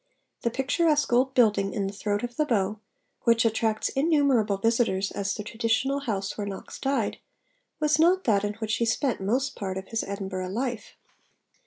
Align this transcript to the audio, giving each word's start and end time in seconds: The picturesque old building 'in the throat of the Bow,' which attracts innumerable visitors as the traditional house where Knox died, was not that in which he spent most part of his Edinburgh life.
The 0.41 0.49
picturesque 0.49 1.13
old 1.13 1.35
building 1.35 1.73
'in 1.75 1.85
the 1.85 1.93
throat 1.93 2.23
of 2.23 2.35
the 2.35 2.43
Bow,' 2.47 2.79
which 3.21 3.45
attracts 3.45 3.89
innumerable 3.89 4.57
visitors 4.57 5.11
as 5.11 5.35
the 5.35 5.43
traditional 5.43 5.99
house 5.99 6.35
where 6.35 6.47
Knox 6.47 6.79
died, 6.79 7.19
was 7.79 7.99
not 7.99 8.23
that 8.23 8.43
in 8.43 8.55
which 8.55 8.77
he 8.77 8.85
spent 8.85 9.21
most 9.21 9.55
part 9.55 9.77
of 9.77 9.89
his 9.89 10.03
Edinburgh 10.03 10.49
life. 10.49 10.95